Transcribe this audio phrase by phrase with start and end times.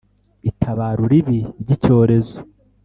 [0.49, 2.37] itabaro ribi ry'icyorezo